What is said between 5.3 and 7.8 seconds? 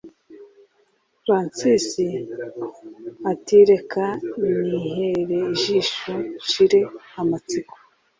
ijisho nshire amatsiko